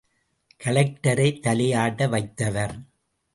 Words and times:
கலெக்டரை 0.63 1.27
தலையாட்ட 1.39 2.07
வைத்தவர். 2.07 2.75